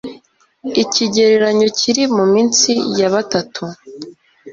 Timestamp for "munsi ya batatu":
2.15-3.63